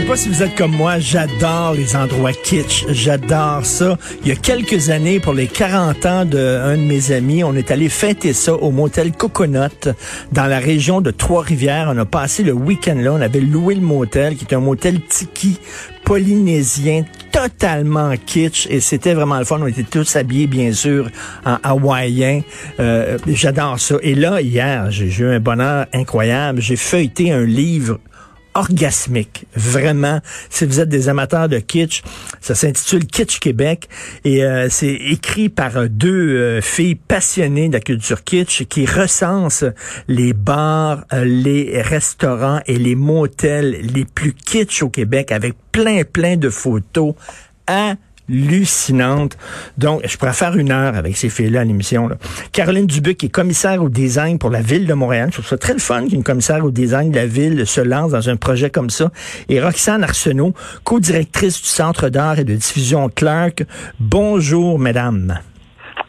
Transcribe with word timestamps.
Sais 0.00 0.06
pas 0.06 0.16
si 0.16 0.28
vous 0.28 0.42
êtes 0.44 0.54
comme 0.54 0.76
moi, 0.76 1.00
j'adore 1.00 1.72
les 1.72 1.96
endroits 1.96 2.32
kitsch, 2.32 2.84
j'adore 2.90 3.64
ça. 3.64 3.98
Il 4.22 4.28
y 4.28 4.30
a 4.30 4.36
quelques 4.36 4.90
années, 4.90 5.18
pour 5.18 5.32
les 5.32 5.48
40 5.48 6.06
ans 6.06 6.24
d'un 6.24 6.76
de, 6.76 6.82
mes 6.82 7.10
amis, 7.10 7.42
on 7.42 7.54
est 7.54 7.72
allé 7.72 7.88
fêter 7.88 8.32
ça 8.32 8.54
au 8.54 8.70
motel 8.70 9.10
Coconut 9.10 9.88
dans 10.30 10.46
la 10.46 10.60
région 10.60 11.00
de 11.00 11.10
Trois-Rivières. 11.10 11.90
On 11.92 11.98
a 11.98 12.04
passé 12.04 12.44
le 12.44 12.52
week-end 12.52 12.94
là, 12.96 13.12
on 13.12 13.20
avait 13.20 13.40
loué 13.40 13.74
le 13.74 13.80
motel, 13.80 14.36
qui 14.36 14.44
est 14.44 14.54
un 14.54 14.60
motel 14.60 15.00
tiki 15.00 15.58
polynésien 16.04 17.04
totalement 17.32 18.14
kitsch 18.24 18.68
et 18.70 18.78
c'était 18.78 19.14
vraiment 19.14 19.38
le 19.38 19.44
fun. 19.44 19.58
On 19.60 19.66
était 19.66 19.82
tous 19.82 20.14
habillés, 20.14 20.46
bien 20.46 20.72
sûr, 20.72 21.10
en 21.44 21.56
hawaïen. 21.64 22.42
Euh, 22.78 23.18
J'adore 23.26 23.80
ça. 23.80 23.96
Et 24.02 24.14
là, 24.14 24.40
hier, 24.40 24.92
j'ai 24.92 25.08
eu 25.08 25.26
un 25.26 25.40
bonheur 25.40 25.86
incroyable. 25.92 26.62
J'ai 26.62 26.76
feuilleté 26.76 27.32
un 27.32 27.44
livre 27.44 27.98
orgasmique. 28.54 29.46
Vraiment, 29.54 30.20
si 30.50 30.64
vous 30.64 30.80
êtes 30.80 30.88
des 30.88 31.08
amateurs 31.08 31.48
de 31.48 31.58
kitsch, 31.58 32.02
ça 32.40 32.54
s'intitule 32.54 33.06
Kitsch 33.06 33.38
Québec 33.38 33.88
et 34.24 34.44
euh, 34.44 34.68
c'est 34.70 34.94
écrit 34.94 35.48
par 35.48 35.88
deux 35.88 36.36
euh, 36.36 36.60
filles 36.60 36.96
passionnées 36.96 37.68
de 37.68 37.74
la 37.74 37.80
culture 37.80 38.24
kitsch 38.24 38.64
qui 38.64 38.86
recensent 38.86 39.64
les 40.08 40.32
bars, 40.32 41.04
euh, 41.12 41.24
les 41.24 41.80
restaurants 41.82 42.60
et 42.66 42.78
les 42.78 42.94
motels 42.94 43.78
les 43.94 44.04
plus 44.04 44.32
kitsch 44.32 44.82
au 44.82 44.88
Québec 44.88 45.32
avec 45.32 45.54
plein 45.72 46.02
plein 46.04 46.36
de 46.36 46.50
photos 46.50 47.14
hallucinante. 48.28 49.36
Donc, 49.76 50.02
je 50.06 50.16
pourrais 50.16 50.32
faire 50.32 50.56
une 50.56 50.70
heure 50.70 50.96
avec 50.96 51.16
ces 51.16 51.28
filles-là 51.28 51.60
à 51.60 51.64
l'émission. 51.64 52.08
Caroline 52.52 52.86
Dubuc 52.86 53.24
est 53.24 53.28
commissaire 53.28 53.82
au 53.82 53.88
design 53.88 54.38
pour 54.38 54.50
la 54.50 54.60
ville 54.60 54.86
de 54.86 54.94
Montréal. 54.94 55.28
Je 55.30 55.34
trouve 55.34 55.48
ça 55.48 55.58
très 55.58 55.74
le 55.74 55.78
fun 55.78 56.06
qu'une 56.08 56.22
commissaire 56.22 56.64
au 56.64 56.70
design 56.70 57.10
de 57.10 57.16
la 57.16 57.26
ville 57.26 57.66
se 57.66 57.80
lance 57.80 58.12
dans 58.12 58.28
un 58.28 58.36
projet 58.36 58.70
comme 58.70 58.90
ça. 58.90 59.10
Et 59.48 59.60
Roxane 59.60 60.02
Arsenault, 60.02 60.54
co-directrice 60.84 61.60
du 61.62 61.68
Centre 61.68 62.08
d'art 62.08 62.38
et 62.38 62.44
de 62.44 62.54
diffusion 62.54 63.08
Clark. 63.08 63.64
Bonjour, 64.00 64.78
mesdames. 64.78 65.38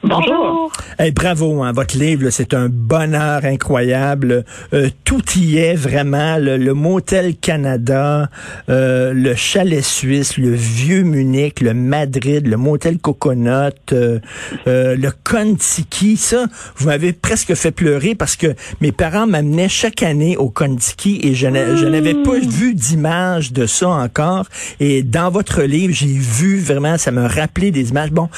Bonjour. 0.02 0.72
Hey, 0.97 1.11
bravo, 1.11 1.61
hein, 1.61 1.73
votre 1.73 1.97
livre, 1.97 2.30
c'est 2.30 2.53
un 2.53 2.69
bonheur 2.69 3.44
incroyable. 3.44 4.45
Euh, 4.73 4.89
tout 5.03 5.22
y 5.36 5.58
est 5.58 5.75
vraiment. 5.75 6.38
Le, 6.38 6.73
Motel 6.73 7.36
Canada, 7.36 8.30
euh, 8.69 9.11
le 9.11 9.36
Chalet 9.36 9.83
Suisse, 9.83 10.38
le 10.38 10.52
Vieux 10.53 11.03
Munich, 11.03 11.59
le 11.59 11.73
Madrid, 11.73 12.47
le 12.47 12.56
Motel 12.56 12.97
Coconut, 13.00 13.73
euh, 13.91 14.19
le 14.66 15.09
Contiki. 15.25 16.16
Ça, 16.16 16.45
vous 16.78 16.88
m'avez 16.88 17.11
presque 17.11 17.53
fait 17.56 17.72
pleurer 17.72 18.16
parce 18.16 18.38
que 18.38 18.56
mes 18.80 18.94
parents 18.94 19.28
m'amenaient 19.28 19.69
chaque 19.69 20.02
année 20.02 20.38
au 20.38 20.50
Contiki 20.50 21.19
et 21.23 21.36
je 21.36 21.47
n'avais 21.47 22.13
pas 22.13 22.38
mmh. 22.38 22.47
vu 22.47 22.73
d'image 22.73 23.52
de 23.52 23.66
ça 23.66 23.89
encore. 23.89 24.45
Et 24.80 25.03
dans 25.03 25.30
votre 25.30 25.61
livre, 25.63 25.94
j'ai 25.94 26.08
vu 26.08 26.58
vraiment, 26.58 26.97
ça 26.97 27.11
me 27.11 27.25
rappelait 27.25 27.72
des 27.72 27.89
images. 27.89 28.11
Bon, 28.11 28.30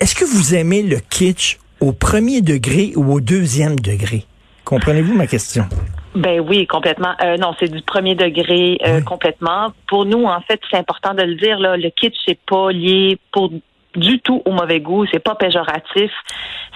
est-ce 0.00 0.14
que 0.14 0.24
vous 0.24 0.54
aimez 0.54 0.82
le 0.82 0.98
kitsch 0.98 1.58
au 1.80 1.92
premier 1.92 2.42
degré 2.42 2.92
ou 2.96 3.12
au 3.14 3.20
deuxième 3.20 3.78
degré? 3.78 4.24
Comprenez-vous 4.64 5.14
ma 5.14 5.26
question? 5.26 5.66
Ben 6.14 6.40
oui, 6.40 6.66
complètement. 6.66 7.12
Euh, 7.22 7.36
non, 7.36 7.54
c'est 7.60 7.70
du 7.70 7.82
premier 7.82 8.14
degré 8.14 8.78
euh, 8.86 9.00
complètement. 9.00 9.72
Pour 9.86 10.06
nous, 10.06 10.24
en 10.24 10.40
fait, 10.40 10.60
c'est 10.70 10.76
important 10.76 11.14
de 11.14 11.22
le 11.22 11.36
dire. 11.36 11.58
Là, 11.58 11.76
le 11.76 11.90
kitsch, 11.90 12.16
c'est 12.26 12.38
pas 12.46 12.72
lié 12.72 13.18
pour 13.32 13.50
du 13.96 14.20
tout 14.20 14.42
au 14.44 14.52
mauvais 14.52 14.80
goût. 14.80 15.06
C'est 15.12 15.22
pas 15.22 15.34
péjoratif. 15.34 16.10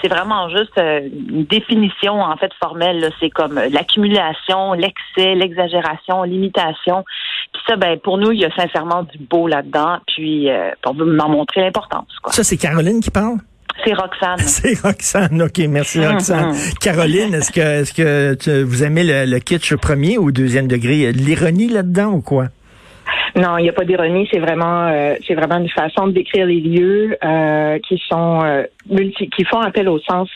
C'est 0.03 0.09
vraiment 0.09 0.49
juste 0.49 0.77
euh, 0.79 1.01
une 1.31 1.45
définition 1.45 2.21
en 2.21 2.37
fait 2.37 2.51
formelle. 2.63 3.11
C'est 3.21 3.31
comme 3.31 3.61
l'accumulation, 3.71 4.73
l'excès, 4.73 5.35
l'exagération, 5.35 6.23
l'imitation. 6.23 7.05
Puis 7.53 7.63
ça, 7.69 7.77
ben 7.77 7.99
pour 7.99 8.19
nous, 8.19 8.33
il 8.33 8.41
y 8.41 8.45
a 8.45 8.51
sincèrement 8.55 9.03
du 9.03 9.19
beau 9.19 9.47
là-dedans. 9.47 9.99
Puis 10.07 10.51
euh, 10.51 10.71
on 10.87 10.93
veut 10.93 11.05
m'en 11.05 11.29
montrer 11.29 11.61
l'importance. 11.61 12.09
Ça, 12.29 12.45
c'est 12.45 12.57
Caroline 12.57 13.01
qui 13.01 13.11
parle? 13.11 13.37
C'est 13.85 13.95
Roxane. 13.95 14.39
C'est 14.39 14.79
Roxane, 14.83 15.43
ok, 15.43 15.59
merci 15.69 16.05
Roxane. 16.05 16.55
Caroline, 16.81 17.33
est-ce 17.33 17.51
que 17.51 17.61
est-ce 17.61 17.95
que 17.95 18.63
vous 18.63 18.83
aimez 18.83 19.05
le, 19.05 19.25
le 19.25 19.39
kitsch 19.39 19.75
premier 19.77 20.19
ou 20.19 20.33
deuxième 20.33 20.69
degré? 20.69 21.13
L'ironie 21.13 21.69
là-dedans 21.69 22.11
ou 22.13 22.21
quoi? 22.21 22.49
Non, 23.37 23.59
il 23.59 23.63
n'y 23.63 23.69
a 23.69 23.73
pas 23.73 23.85
d'ironie. 23.85 24.29
C'est 24.33 24.39
vraiment, 24.39 24.87
euh, 24.89 25.15
c'est 25.27 25.35
vraiment 25.35 25.59
une 25.59 25.69
façon 25.69 26.09
de 26.09 26.13
décrire 26.13 26.47
les 26.47 26.61
lieux 26.61 27.17
euh, 27.25 27.79
qui 27.87 28.01
sont 28.09 28.41
euh, 28.43 28.65
multi, 28.89 29.29
qui 29.31 29.45
font 29.45 29.61
appel 29.61 29.89
au 29.89 29.99
sens 30.01 30.29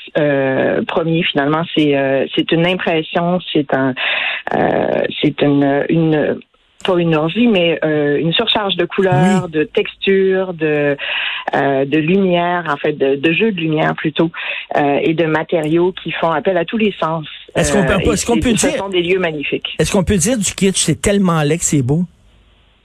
premier. 0.87 1.23
Finalement, 1.25 1.63
c'est 1.77 2.29
c'est 2.35 2.53
une 2.53 2.67
impression, 2.67 3.39
c'est 3.53 3.73
un, 3.75 3.95
c'est 5.23 5.41
une 5.43 5.85
une 5.89 6.39
pas 6.85 6.99
une 6.99 7.15
orgie, 7.15 7.47
mais 7.47 7.79
une 7.83 8.33
surcharge 8.33 8.77
de 8.77 8.85
couleurs, 8.85 9.49
de 9.49 9.65
textures, 9.65 10.53
de 10.55 10.97
de 11.53 11.99
lumière, 11.99 12.65
en 12.69 12.77
fait, 12.77 12.93
de, 12.93 13.17
de 13.17 13.33
jeux 13.33 13.53
de 13.53 13.61
lumière 13.61 13.95
plutôt, 13.95 14.31
et 14.77 15.15
de 15.15 15.25
matériaux 15.25 15.93
qui 16.03 16.13
font 16.13 16.31
appel 16.31 16.57
à 16.57 16.65
tous 16.65 16.77
les 16.77 16.95
sens. 17.01 17.27
Est-ce 17.55 17.73
qu'on 17.73 17.85
peut, 17.85 18.13
est-ce 18.13 18.27
qu'on 18.27 18.41
peut 18.41 18.53
dire, 18.53 18.71
ce 18.71 18.79
sont 18.79 18.89
des 18.89 19.03
lieux 19.03 19.19
magnifiques. 19.19 19.77
Est-ce 19.79 19.93
qu'on 19.93 20.05
peut 20.05 20.17
dire 20.17 20.37
du 20.37 20.53
kitsch, 20.55 20.79
c'est 20.79 21.01
tellement 21.01 21.43
laid 21.43 21.59
que 21.59 21.65
c'est 21.65 21.83
beau? 21.83 22.05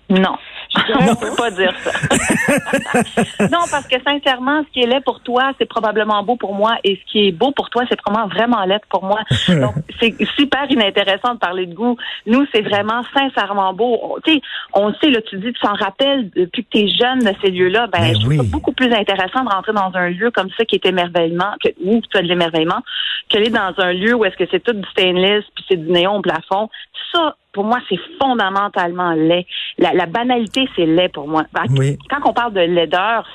Non. 0.10 0.36
Je 0.76 1.10
ne 1.10 1.16
peux 1.16 1.36
pas 1.36 1.52
dire 1.52 1.74
ça. 1.84 1.92
non, 3.52 3.66
parce 3.72 3.88
que 3.88 3.96
sincèrement, 4.04 4.64
ce 4.64 4.72
qui 4.72 4.82
est 4.82 4.88
laid 4.88 5.02
pour 5.02 5.20
toi, 5.22 5.52
c'est 5.58 5.66
probablement 5.66 6.24
beau 6.24 6.36
pour 6.36 6.54
moi, 6.54 6.78
et 6.84 6.96
ce 6.96 7.12
qui 7.12 7.28
est 7.28 7.32
beau 7.32 7.52
pour 7.52 7.70
toi, 7.70 7.84
c'est 7.90 7.96
probablement 7.96 8.28
vraiment 8.28 8.66
laid 8.66 8.82
pour 8.90 9.04
moi. 9.04 9.20
Donc, 9.48 9.76
c'est 10.00 10.16
super 10.36 10.70
inintéressant 10.70 11.34
de 11.34 11.40
parler 11.40 11.66
de 11.66 11.74
goût. 11.74 11.98
Nous, 12.26 12.46
c'est 12.54 12.62
vraiment 12.62 13.02
sincèrement 13.14 13.74
beau. 13.74 14.20
Tu 14.26 14.34
sais, 14.34 14.42
on 14.74 14.94
sait, 14.96 15.10
là, 15.10 15.22
tu 15.22 15.38
dis, 15.38 15.54
tu 15.54 15.60
s'en 15.60 15.74
rappelles 15.74 16.30
depuis 16.36 16.64
que 16.64 16.70
tu 16.72 16.78
es 16.86 16.88
jeune 16.88 17.20
de 17.20 17.34
ces 17.42 17.52
lieux-là. 17.52 17.88
Ben, 17.88 18.00
ben 18.00 18.16
je 18.16 18.20
trouve 18.20 18.36
ça 18.38 18.44
beaucoup 18.44 18.72
plus 18.72 18.92
intéressant 18.94 19.44
de 19.44 19.50
rentrer 19.50 19.74
dans 19.74 19.92
un 19.94 20.10
lieu 20.10 20.32
comme 20.32 20.50
ça 20.58 20.66
qui 20.66 20.76
est 20.76 20.86
émerveillement, 20.86 21.54
que, 21.64 21.70
où 21.84 22.02
tu 22.02 22.18
as 22.18 22.22
de 22.22 22.28
l'émerveillement, 22.28 22.82
qu'aller 23.30 23.50
dans 23.50 23.74
un 23.78 23.94
lieu 23.94 24.14
où 24.14 24.26
est-ce 24.26 24.38
que 24.38 24.46
c'est 24.52 24.64
tout 24.64 24.74
du 24.74 24.88
stainless 24.92 25.44
puis 25.56 25.66
c'est 25.68 25.78
du 25.78 25.92
néon 25.92 26.18
au 26.18 26.22
plafond. 26.22 26.70
Ça, 27.12 27.36
pour 27.52 27.64
moi, 27.64 27.80
c'est 27.90 28.00
fondamentalement 28.22 29.14
laid. 29.14 29.46
La, 29.80 30.06
banalité, 30.06 30.68
c'est 30.76 30.86
laid 30.86 31.10
pour 31.10 31.28
moi. 31.28 31.46
Quand 31.54 32.30
on 32.30 32.34
parle 32.34 32.54
de 32.54 32.60
laideur, 32.60 33.26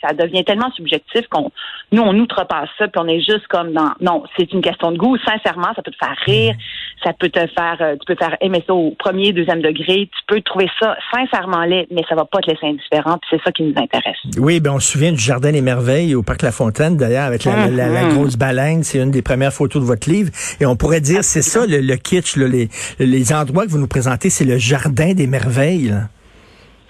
ça 0.00 0.12
devient 0.12 0.44
tellement 0.44 0.70
subjectif 0.72 1.26
qu'on, 1.28 1.50
nous, 1.90 2.02
on 2.02 2.14
outrepasse 2.14 2.68
ça, 2.78 2.86
puis 2.86 3.00
on 3.02 3.08
est 3.08 3.20
juste 3.20 3.46
comme 3.48 3.72
dans, 3.72 3.90
non, 4.00 4.22
c'est 4.36 4.52
une 4.52 4.60
question 4.60 4.92
de 4.92 4.98
goût. 4.98 5.16
Sincèrement, 5.18 5.72
ça 5.74 5.82
peut 5.82 5.90
te 5.90 5.96
faire 5.96 6.16
rire, 6.24 6.54
ça 7.02 7.12
peut 7.12 7.28
te 7.30 7.40
faire, 7.40 7.76
euh, 7.80 7.96
tu 7.96 8.06
peux 8.06 8.14
faire 8.14 8.36
aimer 8.40 8.62
ça 8.66 8.74
au 8.74 8.92
premier, 8.92 9.32
deuxième 9.32 9.60
degré, 9.60 10.08
tu 10.08 10.22
peux 10.28 10.40
trouver 10.42 10.68
ça 10.80 10.96
sincèrement 11.12 11.64
laid, 11.64 11.88
mais 11.90 12.02
ça 12.08 12.14
va 12.14 12.24
pas 12.24 12.38
te 12.40 12.50
laisser 12.50 12.66
indifférent, 12.66 13.18
puis 13.18 13.30
c'est 13.30 13.42
ça 13.42 13.50
qui 13.50 13.64
nous 13.64 13.74
intéresse. 13.76 14.16
Oui, 14.38 14.60
ben 14.60 14.72
on 14.72 14.78
se 14.78 14.92
souvient 14.92 15.12
du 15.12 15.20
Jardin 15.20 15.50
des 15.50 15.62
Merveilles 15.62 16.14
au 16.14 16.22
Parc 16.22 16.42
La 16.42 16.52
Fontaine, 16.52 16.96
d'ailleurs, 16.96 17.24
avec 17.24 17.44
la, 17.44 17.68
mm-hmm. 17.68 18.14
grosse 18.14 18.36
baleine, 18.36 18.84
c'est 18.84 18.98
une 18.98 19.10
des 19.10 19.22
premières 19.22 19.52
photos 19.52 19.82
de 19.82 19.86
votre 19.86 20.08
livre, 20.08 20.30
et 20.60 20.66
on 20.66 20.76
pourrait 20.76 21.00
dire, 21.00 21.24
c'est 21.24 21.42
ça 21.42 21.66
le, 21.66 21.96
kitsch, 21.96 22.36
les, 22.36 22.68
les 22.98 23.32
endroits 23.32 23.63
que 23.64 23.70
vous 23.70 23.78
nous 23.78 23.88
présentez, 23.88 24.30
c'est 24.30 24.44
le 24.44 24.58
Jardin 24.58 25.14
des 25.14 25.26
merveilles. 25.26 25.94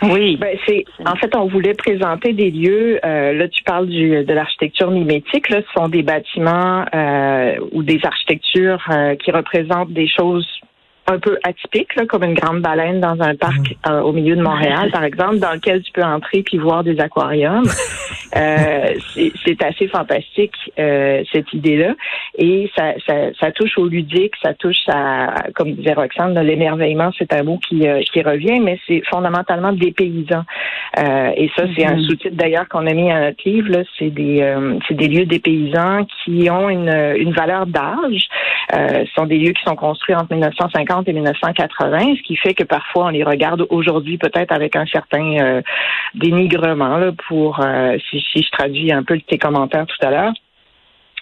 Oui, 0.03 0.37
ben 0.37 0.57
c'est 0.67 0.85
en 1.07 1.15
fait 1.15 1.35
on 1.37 1.47
voulait 1.47 1.75
présenter 1.75 2.33
des 2.33 2.51
lieux. 2.51 2.99
Euh, 3.05 3.33
là, 3.33 3.49
tu 3.49 3.63
parles 3.63 3.89
de 3.89 4.33
l'architecture 4.33 4.91
mimétique. 4.91 5.49
Là, 5.49 5.61
ce 5.63 5.81
sont 5.81 5.89
des 5.89 6.03
bâtiments 6.03 6.85
euh, 6.95 7.57
ou 7.73 7.83
des 7.83 8.01
architectures 8.03 8.85
euh, 8.91 9.15
qui 9.17 9.31
représentent 9.31 9.93
des 9.93 10.09
choses 10.09 10.47
un 11.07 11.19
peu 11.19 11.39
atypiques, 11.45 11.95
là, 11.97 12.07
comme 12.07 12.25
une 12.25 12.35
grande 12.35 12.61
baleine 12.61 13.01
dans 13.01 13.21
un 13.21 13.35
parc 13.35 13.77
mhm. 13.87 14.03
au 14.03 14.13
milieu 14.13 14.37
de 14.37 14.43
Montréal, 14.43 14.91
par 14.91 15.05
exemple, 15.05 15.39
dans 15.39 15.53
lequel 15.53 15.83
tu 15.83 15.93
peux 15.93 16.03
entrer 16.03 16.43
puis 16.43 16.59
voir 16.59 16.85
des 16.85 16.99
aquariums. 17.01 17.69
Euh, 18.37 18.95
c'est 19.45 19.63
assez 19.63 19.87
fantastique 19.87 20.57
euh, 20.77 21.23
cette 21.31 21.53
idée-là, 21.53 21.95
et 22.37 22.69
ça, 22.77 22.95
ça, 23.07 23.33
ça, 23.39 23.53
touche 23.53 23.79
au 23.79 23.87
ludique, 23.87 24.33
ça 24.43 24.55
touche 24.55 24.89
à, 24.89 25.45
comme 25.55 25.75
disait 25.75 25.93
Roxane, 25.93 26.37
l'émerveillement, 26.41 27.11
c'est 27.17 27.33
un 27.33 27.45
mot 27.45 27.59
qui, 27.59 27.87
euh, 27.87 28.01
qui 28.13 28.23
revient, 28.23 28.59
mais 28.59 28.81
c'est 28.89 29.03
fondamentalement 29.09 29.73
des 29.73 29.93
paysans. 29.93 30.43
Euh, 30.99 31.31
et 31.37 31.51
ça, 31.57 31.65
c'est 31.77 31.85
un 31.85 31.97
mhm. 31.97 32.03
sous-titre 32.03 32.37
d'ailleurs 32.37 32.69
qu'on 32.69 32.87
a 32.87 32.93
mis 32.93 33.11
à 33.11 33.27
notre 33.27 33.49
livre. 33.49 33.83
C'est 33.99 34.11
des, 34.11 34.41
euh, 34.43 34.79
des 34.91 35.09
lieux 35.09 35.27
des 35.27 35.39
paysans 35.39 36.07
qui 36.25 36.51
ont 36.51 36.69
une, 36.69 37.15
une 37.17 37.33
valeur 37.33 37.67
d'âge. 37.67 38.29
Ce 38.73 39.11
sont 39.17 39.27
des 39.27 39.39
lieux 39.39 39.53
qui 39.53 39.63
sont 39.65 39.77
construits 39.77 40.15
entre 40.15 40.33
1950 40.33 41.09
et 41.09 41.13
1980, 41.13 42.17
ce 42.17 42.23
qui 42.23 42.37
fait 42.37 42.55
que 42.55 42.65
parfois 42.65 43.07
on 43.07 43.09
les 43.09 43.25
regarde 43.25 43.67
aujourd'hui 43.71 44.19
peut-être 44.19 44.53
avec 44.53 44.77
un 44.77 44.87
certain 44.87 45.61
dénigrement 46.15 46.97
là, 46.97 47.13
pour 47.29 47.61
si 48.11 48.21
si 48.21 48.43
je 48.43 48.51
traduis 48.51 48.93
un 48.93 49.03
peu 49.03 49.19
tes 49.21 49.39
commentaires 49.39 49.87
tout 49.87 50.07
à 50.07 50.11
l'heure. 50.11 50.33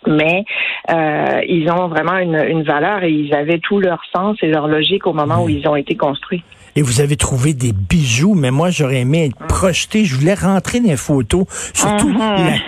mais 0.06 0.44
euh, 0.91 1.41
ils 1.47 1.71
ont 1.71 1.89
vraiment 1.89 2.19
une, 2.19 2.35
une, 2.35 2.62
valeur 2.62 3.05
et 3.05 3.11
ils 3.11 3.35
avaient 3.35 3.61
tout 3.61 3.79
leur 3.79 4.03
sens 4.15 4.37
et 4.43 4.49
leur 4.49 4.67
logique 4.67 5.06
au 5.06 5.12
moment 5.12 5.45
où 5.45 5.49
ils 5.49 5.67
ont 5.69 5.77
été 5.77 5.95
construits. 5.97 6.43
Et 6.75 6.83
vous 6.83 7.01
avez 7.01 7.17
trouvé 7.17 7.53
des 7.53 7.73
bijoux, 7.73 8.35
mais 8.35 8.51
moi 8.51 8.71
j'aurais 8.71 9.01
aimé 9.01 9.27
être 9.27 9.47
projeté. 9.47 10.05
Je 10.07 10.17
voulais 10.17 10.35
rentrer 10.35 10.81
dans 10.81 10.89
les 10.89 10.97
photos, 10.97 11.45
surtout. 11.75 12.09
Mhm. 12.09 12.55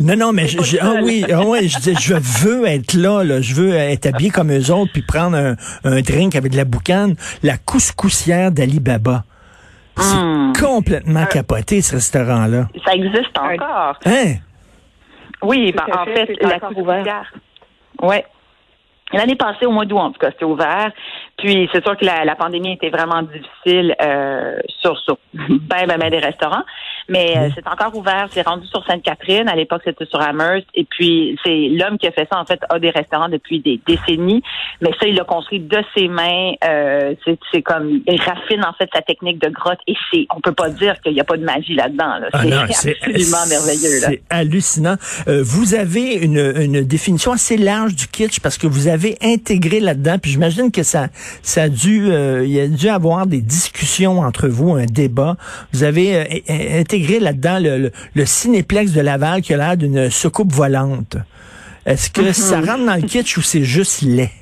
Non, 0.00 0.16
non, 0.16 0.32
mais 0.32 0.48
je, 0.48 0.60
je, 0.62 0.78
ah 0.80 0.94
oui, 1.02 1.24
ah 1.32 1.42
ouais, 1.44 1.68
je, 1.68 1.78
je 1.78 2.14
veux 2.14 2.66
être 2.66 2.94
là, 2.94 3.22
là, 3.22 3.40
je 3.40 3.54
veux 3.54 3.72
être 3.74 4.06
habillé 4.06 4.30
comme 4.30 4.50
eux 4.50 4.72
autres, 4.72 4.90
puis 4.92 5.02
prendre 5.02 5.36
un, 5.36 5.54
un 5.84 6.00
drink 6.00 6.34
avec 6.34 6.50
de 6.50 6.56
la 6.56 6.64
boucane. 6.64 7.14
La 7.44 7.56
couscoussière 7.56 8.50
d'Ali 8.50 8.80
Baba. 8.80 9.22
C'est 9.96 10.16
Hmm. 10.16 10.52
complètement 10.58 11.26
capoté 11.26 11.82
ce 11.82 11.94
restaurant-là. 11.96 12.68
Ça 12.84 12.94
existe 12.94 13.38
encore. 13.38 13.98
Hein? 14.06 14.34
Oui, 15.42 15.72
ben, 15.72 15.84
en 15.94 16.04
fait, 16.06 16.26
fait, 16.26 16.36
c'est 16.40 16.48
la 16.48 16.58
couvrière. 16.58 17.32
Ouais. 18.00 18.24
L'année 19.12 19.36
passée, 19.36 19.66
au 19.66 19.72
mois 19.72 19.84
d'août, 19.84 19.98
en 19.98 20.10
tout 20.10 20.18
cas, 20.18 20.30
c'était 20.32 20.46
ouvert. 20.46 20.90
Puis 21.38 21.68
c'est 21.72 21.84
sûr 21.84 21.96
que 21.96 22.04
la, 22.04 22.24
la 22.24 22.36
pandémie 22.36 22.72
était 22.72 22.90
vraiment 22.90 23.22
difficile 23.22 23.94
euh, 24.00 24.58
sur, 24.80 24.98
sur 24.98 25.18
ben, 25.34 25.86
ben, 25.86 25.98
ben 25.98 26.10
des 26.10 26.18
restaurants. 26.18 26.62
Mais 27.08 27.36
euh, 27.36 27.48
c'est 27.54 27.66
encore 27.66 27.96
ouvert. 27.96 28.28
C'est 28.30 28.46
rendu 28.46 28.66
sur 28.66 28.84
Sainte-Catherine. 28.86 29.48
À 29.48 29.56
l'époque, 29.56 29.82
c'était 29.84 30.06
sur 30.06 30.20
Amherst. 30.20 30.66
Et 30.74 30.84
puis, 30.84 31.38
c'est 31.44 31.68
l'homme 31.68 31.98
qui 31.98 32.06
a 32.06 32.12
fait 32.12 32.28
ça, 32.30 32.40
en 32.40 32.44
fait, 32.44 32.60
a 32.68 32.78
des 32.78 32.90
restaurants 32.90 33.28
depuis 33.28 33.60
des 33.60 33.80
décennies. 33.86 34.42
Mais 34.80 34.90
ça, 35.00 35.06
il 35.06 35.14
l'a 35.14 35.24
construit 35.24 35.60
de 35.60 35.78
ses 35.96 36.08
mains. 36.08 36.52
Euh, 36.64 37.14
c'est, 37.24 37.38
c'est 37.50 37.62
comme, 37.62 38.00
il 38.06 38.20
raffine, 38.20 38.64
en 38.64 38.72
fait, 38.74 38.88
sa 38.94 39.02
technique 39.02 39.40
de 39.40 39.48
grotte. 39.48 39.78
Et 39.86 39.94
c'est, 40.10 40.26
on 40.34 40.40
peut 40.40 40.52
pas 40.52 40.70
dire 40.70 41.00
qu'il 41.00 41.12
n'y 41.12 41.20
a 41.20 41.24
pas 41.24 41.36
de 41.36 41.44
magie 41.44 41.74
là-dedans. 41.74 42.18
Là. 42.18 42.28
Ah 42.32 42.66
C'est 42.70 42.96
absolument 43.02 43.46
merveilleux. 43.48 44.00
C'est 44.00 44.22
hallucinant. 44.30 44.96
Euh, 45.28 45.42
vous 45.44 45.74
avez 45.74 46.14
une, 46.14 46.52
une 46.56 46.82
définition 46.82 47.32
assez 47.32 47.56
large 47.56 47.94
du 47.94 48.06
kitsch 48.06 48.40
parce 48.40 48.58
que 48.58 48.66
vous 48.66 48.88
avez 48.88 49.16
intégré 49.22 49.80
là-dedans. 49.80 50.18
Puis 50.20 50.32
j'imagine 50.32 50.70
que 50.70 50.82
ça, 50.82 51.08
ça 51.42 51.62
a 51.62 51.68
dû, 51.68 52.10
euh, 52.10 52.44
il 52.44 52.52
y 52.52 52.60
a 52.60 52.68
dû 52.68 52.88
avoir 52.88 53.26
des 53.26 53.40
discussions 53.40 54.20
entre 54.20 54.48
vous, 54.48 54.72
un 54.72 54.86
débat. 54.86 55.36
Vous 55.72 55.84
avez 55.84 56.16
euh, 56.16 56.24
in- 56.92 57.02
intégré 57.02 57.20
là-dedans 57.20 57.58
le, 57.60 57.78
le, 57.78 57.90
le 58.14 58.26
cinéplex 58.26 58.92
de 58.92 59.00
Laval 59.00 59.42
qui 59.42 59.54
a 59.54 59.56
l'air 59.56 59.76
d'une 59.76 60.10
soucoupe 60.10 60.52
volante. 60.52 61.16
Est-ce 61.86 62.10
que 62.10 62.32
ça 62.32 62.60
rentre 62.60 62.84
dans 62.86 62.94
le 62.94 63.02
kitsch 63.06 63.36
ou 63.38 63.42
c'est 63.42 63.64
juste 63.64 64.02
laid? 64.02 64.30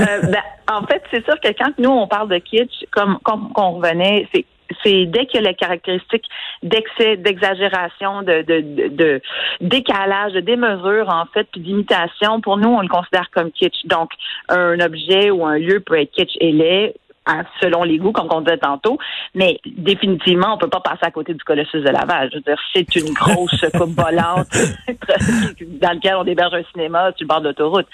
Euh, 0.00 0.20
ben, 0.22 0.42
en 0.72 0.86
fait, 0.86 1.02
c'est 1.10 1.24
sûr 1.24 1.34
que 1.40 1.48
quand 1.58 1.72
nous, 1.78 1.90
on 1.90 2.06
parle 2.06 2.28
de 2.28 2.38
kitsch, 2.38 2.84
comme, 2.90 3.18
qu'on 3.20 3.72
revenait, 3.72 4.26
c'est 4.34 4.44
c'est 4.84 5.06
dès 5.06 5.26
qu'il 5.26 5.42
y 5.42 5.46
a 5.46 5.48
les 5.48 5.54
caractéristiques 5.54 6.26
d'excès, 6.62 7.16
d'exagération, 7.16 8.22
de, 8.22 8.42
de, 8.42 8.60
de, 8.60 8.88
de 8.88 9.20
décalage, 9.60 10.32
de 10.32 10.40
démesure, 10.40 11.08
en 11.08 11.24
fait, 11.32 11.48
puis 11.52 11.60
d'imitation, 11.62 12.40
pour 12.40 12.58
nous, 12.58 12.68
on 12.68 12.80
le 12.82 12.88
considère 12.88 13.28
comme 13.32 13.50
kitsch. 13.50 13.86
Donc, 13.86 14.10
un 14.48 14.78
objet 14.80 15.30
ou 15.30 15.44
un 15.46 15.58
lieu 15.58 15.80
peut 15.80 16.00
être 16.00 16.12
kitsch 16.12 16.36
et 16.40 16.52
laid, 16.52 16.94
hein, 17.28 17.44
selon 17.60 17.84
les 17.84 17.98
goûts, 17.98 18.12
comme 18.12 18.28
on 18.30 18.40
disait 18.40 18.58
tantôt, 18.58 18.98
mais 19.34 19.60
définitivement, 19.64 20.54
on 20.54 20.58
peut 20.58 20.68
pas 20.68 20.80
passer 20.80 21.02
à 21.02 21.10
côté 21.10 21.34
du 21.34 21.44
Colossus 21.44 21.80
de 21.80 21.90
Laval. 21.90 22.30
Je 22.32 22.36
veux 22.36 22.42
dire, 22.42 22.58
c'est 22.74 22.96
une 22.96 23.12
grosse 23.12 23.64
coupe 23.76 23.94
volante 23.96 24.48
dans 25.80 25.92
laquelle 25.92 26.16
on 26.16 26.24
héberge 26.24 26.54
un 26.54 26.64
cinéma 26.72 27.12
sur 27.16 27.24
le 27.24 27.26
bord 27.26 27.40
de 27.40 27.48
l'autoroute. 27.48 27.86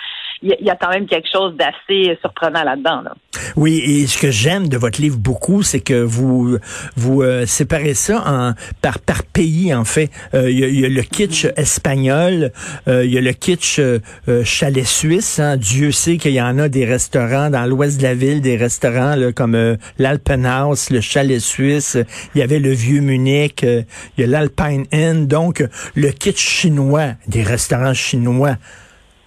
Il 0.47 0.55
y, 0.61 0.65
y 0.67 0.71
a 0.71 0.77
quand 0.77 0.91
même 0.91 1.07
quelque 1.07 1.29
chose 1.33 1.57
d'assez 1.57 2.19
surprenant 2.21 2.63
là-dedans. 2.65 3.01
Là. 3.01 3.15
Oui, 3.57 3.79
et 3.85 4.07
ce 4.07 4.19
que 4.19 4.31
j'aime 4.31 4.69
de 4.69 4.77
votre 4.77 5.01
livre 5.01 5.17
beaucoup, 5.17 5.63
c'est 5.63 5.81
que 5.81 6.03
vous 6.03 6.59
vous 6.97 7.23
euh, 7.23 7.47
séparez 7.47 7.95
ça 7.95 8.23
en 8.27 8.53
par 8.83 8.99
par 8.99 9.23
pays 9.23 9.73
en 9.75 9.85
fait. 9.85 10.11
Euh, 10.35 10.51
Il 10.51 10.59
y, 10.59 10.81
y 10.81 10.85
a 10.85 10.89
le 10.91 11.03
kitsch 11.03 11.47
espagnol, 11.57 12.53
euh, 12.89 13.07
il 13.07 13.13
y 13.13 13.17
a 13.19 13.23
le 13.23 13.33
kitsch 13.33 13.79
euh, 13.79 14.01
euh, 14.29 14.45
chalet 14.45 14.85
suisse. 14.87 15.39
hein. 15.39 15.57
Dieu 15.57 15.93
sait 15.93 16.19
qu'il 16.19 16.33
y 16.33 16.43
en 16.43 16.59
a 16.59 16.69
des 16.69 16.85
restaurants 16.85 17.49
dans 17.49 17.65
l'ouest 17.65 17.97
de 17.99 18.03
la 18.03 18.15
ville, 18.15 18.41
des 18.43 18.57
restaurants 18.57 19.17
là, 19.17 19.33
comme 19.33 19.55
euh, 19.55 19.77
l'Alpenhaus, 19.99 20.91
le 20.91 21.01
chalet 21.01 21.41
suisse. 21.41 21.97
Il 22.35 22.41
y 22.41 22.43
avait 22.43 22.61
le 22.61 22.71
vieux 22.73 23.01
Munich, 23.01 23.65
euh, 23.65 23.83
il 24.19 24.21
y 24.21 24.25
a 24.25 24.27
l'Alpine 24.27 24.85
Inn. 24.93 25.27
Donc 25.27 25.65
le 25.95 26.11
kitsch 26.11 26.39
chinois, 26.61 27.15
des 27.29 27.43
restaurants 27.43 27.95
chinois 27.95 28.57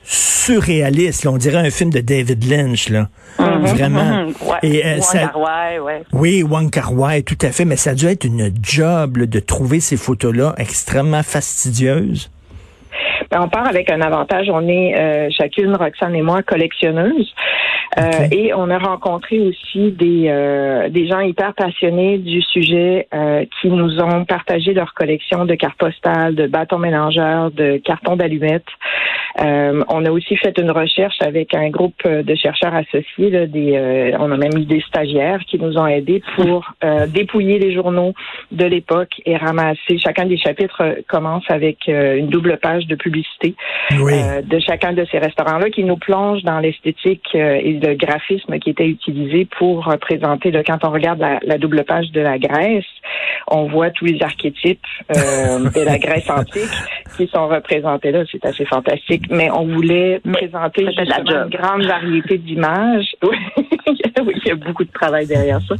surréaliste. 0.07 1.25
là. 1.25 1.31
on 1.31 1.37
dirait 1.37 1.57
un 1.57 1.69
film 1.69 1.89
de 1.89 1.99
David 1.99 2.49
Lynch, 2.49 2.89
là. 2.89 3.09
Vraiment. 3.37 4.23
Mhm, 4.23 4.27
ouais. 4.47 4.57
Et, 4.63 4.85
euh, 4.85 4.93
Wong 4.93 5.01
ça- 5.03 5.19
Kar-wai, 5.27 5.79
ouais. 5.79 6.01
Oui, 6.13 6.43
Wong 6.43 6.71
Kar 6.71 6.93
Wai, 6.97 7.23
tout 7.23 7.37
à 7.41 7.51
fait, 7.51 7.65
mais 7.65 7.75
ça 7.75 7.91
a 7.91 7.95
dû 7.95 8.05
être 8.07 8.23
une 8.23 8.49
job 8.61 9.17
là, 9.17 9.25
de 9.25 9.39
trouver 9.39 9.79
ces 9.81 9.97
photos-là 9.97 10.55
extrêmement 10.57 11.23
fastidieuses. 11.23 12.31
Ben, 13.29 13.41
on 13.41 13.49
part 13.49 13.67
avec 13.67 13.91
un 13.91 13.99
avantage. 14.01 14.47
On 14.49 14.65
est 14.67 14.97
euh, 14.97 15.27
chacune, 15.37 15.75
Roxane 15.75 16.15
et 16.15 16.21
moi, 16.21 16.41
collectionneuses. 16.43 17.33
Euh. 17.99 18.27
Et 18.31 18.53
on 18.53 18.69
a 18.69 18.77
rencontré 18.77 19.39
aussi 19.39 19.91
des, 19.91 20.25
euh, 20.27 20.87
des 20.89 21.07
gens 21.07 21.19
hyper 21.19 21.53
passionnés 21.53 22.19
du 22.19 22.41
sujet 22.41 23.07
euh, 23.13 23.43
qui 23.59 23.69
nous 23.69 23.99
ont 23.99 24.23
partagé 24.25 24.73
leur 24.73 24.93
collection 24.93 25.45
de 25.45 25.55
cartes 25.55 25.77
postales, 25.77 26.35
de 26.35 26.47
bâtons 26.47 26.77
mélangeurs, 26.77 27.51
de 27.51 27.77
cartons 27.77 28.15
d'allumettes. 28.15 28.67
Euh, 29.41 29.83
on 29.89 30.05
a 30.05 30.11
aussi 30.11 30.35
fait 30.37 30.57
une 30.57 30.71
recherche 30.71 31.17
avec 31.21 31.53
un 31.53 31.69
groupe 31.69 32.01
euh, 32.05 32.23
de 32.23 32.35
chercheurs 32.35 32.73
associés. 32.73 33.29
Là, 33.29 33.45
des, 33.45 33.75
euh, 33.75 34.17
on 34.19 34.31
a 34.31 34.37
même 34.37 34.57
eu 34.57 34.65
des 34.65 34.81
stagiaires 34.81 35.39
qui 35.47 35.59
nous 35.59 35.77
ont 35.77 35.87
aidés 35.87 36.21
pour 36.35 36.65
euh, 36.83 37.07
dépouiller 37.07 37.59
les 37.59 37.73
journaux 37.73 38.13
de 38.51 38.65
l'époque 38.65 39.21
et 39.25 39.37
ramasser. 39.37 39.97
Chacun 39.99 40.25
des 40.25 40.37
chapitres 40.37 40.81
commence 41.07 41.43
avec 41.49 41.87
une 41.87 42.27
double 42.27 42.57
page 42.57 42.87
de 42.87 42.95
publicité 42.95 43.55
Oui. 44.01 44.13
euh, 44.15 44.41
de 44.41 44.59
chacun 44.59 44.93
de 44.93 45.05
ces 45.11 45.19
restaurants-là 45.19 45.69
qui 45.69 45.83
nous 45.83 45.97
plonge 45.97 46.43
dans 46.43 46.59
l'esthétique 46.59 47.33
et 47.33 47.73
le 47.73 47.95
graphisme 47.95 48.57
qui 48.59 48.71
était 48.71 48.87
utilisé 48.87 49.45
pour 49.57 49.85
représenter. 49.85 50.51
Là, 50.51 50.63
quand 50.63 50.83
on 50.83 50.91
regarde 50.91 51.19
la, 51.19 51.39
la 51.43 51.57
double 51.57 51.83
page 51.83 52.11
de 52.11 52.21
la 52.21 52.37
Grèce, 52.37 52.85
on 53.49 53.67
voit 53.67 53.89
tous 53.91 54.05
les 54.05 54.21
archétypes 54.21 54.79
euh, 55.15 55.59
de 55.75 55.81
la 55.81 55.97
Grèce 55.97 56.29
antique 56.29 56.63
qui 57.15 57.27
sont 57.27 57.47
représentés 57.47 58.11
là. 58.11 58.23
C'est 58.31 58.45
assez 58.45 58.65
fantastique. 58.65 59.16
Mais 59.29 59.49
on 59.51 59.67
voulait 59.67 60.21
présenter 60.31 60.83
une 60.83 61.49
grande 61.49 61.85
variété 61.85 62.37
d'images. 62.37 63.15
Oui, 63.89 63.95
oui, 64.25 64.33
il 64.43 64.47
y 64.47 64.51
a 64.51 64.55
beaucoup 64.55 64.83
de 64.83 64.91
travail 64.91 65.27
derrière 65.27 65.61
ça. 65.61 65.75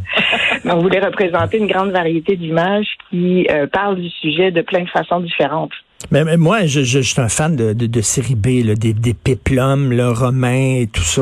Mais 0.63 0.71
on 0.71 0.79
voulait 0.79 0.99
représenter 0.99 1.57
une 1.57 1.67
grande 1.67 1.91
variété 1.91 2.35
d'images 2.35 2.87
qui 3.09 3.47
euh, 3.49 3.67
parlent 3.67 3.99
du 3.99 4.09
sujet 4.09 4.51
de 4.51 4.61
plein 4.61 4.83
de 4.83 4.89
façons 4.89 5.19
différentes. 5.19 5.73
Mais, 6.11 6.23
mais 6.23 6.37
moi, 6.37 6.65
je, 6.67 6.83
je, 6.83 7.01
je 7.01 7.11
suis 7.11 7.19
un 7.21 7.27
fan 7.27 7.55
de, 7.55 7.73
de, 7.73 7.87
de 7.87 8.01
série 8.01 8.35
B, 8.35 8.63
là, 8.63 8.75
des, 8.75 8.93
des 8.93 9.13
péplums 9.15 9.91
là, 9.91 10.11
romains 10.13 10.81
et 10.81 10.87
tout 10.91 11.03
ça. 11.03 11.21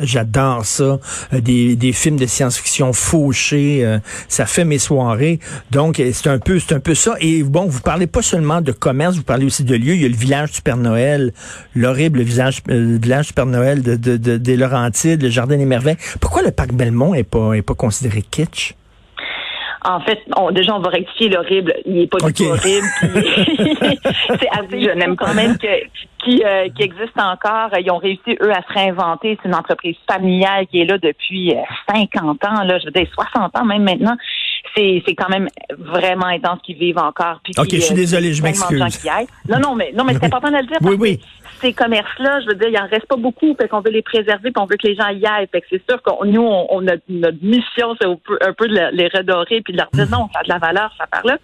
J'adore 0.00 0.64
ça. 0.64 1.00
Euh, 1.32 1.40
des, 1.40 1.74
des 1.76 1.92
films 1.92 2.16
de 2.16 2.26
science-fiction 2.26 2.92
fauchés, 2.92 3.84
euh, 3.84 3.98
ça 4.28 4.46
fait 4.46 4.64
mes 4.64 4.78
soirées. 4.78 5.40
Donc, 5.72 5.98
euh, 5.98 6.10
c'est 6.14 6.28
un 6.28 6.38
peu 6.38 6.60
c'est 6.60 6.72
un 6.74 6.80
peu 6.80 6.94
ça. 6.94 7.16
Et 7.20 7.42
bon, 7.42 7.66
vous 7.66 7.80
parlez 7.80 8.06
pas 8.06 8.22
seulement 8.22 8.60
de 8.60 8.70
commerce, 8.72 9.16
vous 9.16 9.22
parlez 9.24 9.44
aussi 9.44 9.64
de 9.64 9.74
lieux. 9.74 9.94
Il 9.96 10.02
y 10.02 10.06
a 10.06 10.08
le 10.08 10.14
village 10.14 10.52
du 10.52 10.62
Père 10.62 10.76
Noël, 10.76 11.32
l'horrible 11.74 12.22
village, 12.22 12.62
euh, 12.70 12.98
village 13.02 13.26
du 13.28 13.32
Père 13.32 13.46
Noël 13.46 13.82
de, 13.82 13.96
de, 13.96 14.16
de- 14.16 14.36
des 14.38 14.56
Laurentides, 14.56 15.22
le 15.22 15.30
Jardin 15.30 15.56
des 15.58 15.66
Merveilles. 15.66 15.96
Pourquoi 16.20 16.42
le 16.42 16.52
parc 16.52 16.72
Belmont 16.72 17.12
est 17.14 17.24
pas, 17.24 17.54
est 17.54 17.62
pas 17.62 17.74
considéré 17.74 18.22
kitsch? 18.22 18.74
En 19.84 20.00
fait, 20.00 20.20
on, 20.36 20.50
déjà, 20.50 20.76
on 20.76 20.80
va 20.80 20.90
rectifier 20.90 21.28
l'horrible. 21.28 21.74
Il 21.86 21.94
n'est 21.94 22.06
pas 22.06 22.18
du 22.18 22.32
tout 22.32 22.44
horrible. 22.44 22.86
c'est 23.02 24.48
assez 24.50 24.80
Je 24.80 24.96
n'aime 24.96 25.16
quand 25.16 25.34
même 25.34 25.58
que, 25.58 25.66
qui, 26.24 26.42
euh, 26.44 26.68
qui 26.76 26.82
existe 26.82 27.18
encore. 27.18 27.70
Ils 27.78 27.90
ont 27.90 27.98
réussi, 27.98 28.36
eux, 28.40 28.52
à 28.52 28.62
se 28.62 28.72
réinventer. 28.72 29.38
C'est 29.42 29.48
une 29.48 29.54
entreprise 29.54 29.96
familiale 30.10 30.66
qui 30.68 30.80
est 30.80 30.84
là 30.84 30.98
depuis 30.98 31.54
euh, 31.54 31.60
50 31.88 32.44
ans, 32.44 32.62
là, 32.64 32.78
je 32.78 32.86
veux 32.86 32.92
dire 32.92 33.06
60 33.12 33.58
ans 33.58 33.64
même 33.64 33.82
maintenant. 33.82 34.16
C'est, 34.74 35.02
c'est 35.06 35.14
quand 35.14 35.28
même 35.28 35.48
vraiment 35.78 36.26
intense 36.26 36.60
qu'ils 36.62 36.76
vivent 36.78 36.98
encore. 36.98 37.40
Puis 37.44 37.52
Ok, 37.58 37.68
je 37.72 37.80
suis 37.80 37.92
euh, 37.92 37.96
désolé, 37.96 38.32
je 38.32 38.42
m'excuse. 38.42 38.82
qui 38.98 39.06
y 39.06 39.10
aillent. 39.10 39.26
Non, 39.48 39.58
non, 39.58 39.74
mais, 39.74 39.92
non, 39.94 40.04
mais 40.04 40.14
c'est 40.14 40.24
important 40.24 40.50
de 40.50 40.56
le 40.56 40.66
dire. 40.66 40.78
Oui, 40.82 40.86
parce 40.88 40.96
que 40.96 41.02
oui. 41.02 41.20
Ces 41.60 41.72
commerces-là, 41.74 42.40
je 42.40 42.46
veux 42.46 42.54
dire, 42.54 42.68
il 42.70 42.78
en 42.78 42.88
reste 42.88 43.06
pas 43.06 43.16
beaucoup, 43.16 43.54
fait 43.54 43.68
qu'on 43.68 43.80
veut 43.82 43.90
les 43.92 44.02
préserver, 44.02 44.50
puis 44.50 44.60
on 44.60 44.64
veut 44.66 44.76
que 44.76 44.88
les 44.88 44.96
gens 44.96 45.08
y 45.10 45.24
aillent. 45.26 45.46
Fait 45.52 45.60
que 45.60 45.66
c'est 45.70 45.82
sûr 45.88 46.02
qu'on 46.02 46.24
nous, 46.24 46.42
on, 46.42 46.66
on 46.70 46.88
a 46.88 46.94
notre 47.08 47.38
mission, 47.42 47.94
c'est 48.00 48.08
un 48.08 48.52
peu, 48.52 48.66
de 48.66 48.74
le- 48.74 48.90
les 48.96 49.06
redorer, 49.08 49.60
puis 49.60 49.72
de 49.72 49.78
leur 49.78 49.88
dire 49.92 50.08
non, 50.10 50.28
ça 50.32 50.40
a 50.40 50.42
de 50.42 50.48
la 50.48 50.58
valeur, 50.58 50.92
ça 50.98 51.06
part 51.06 51.24
là. 51.24 51.36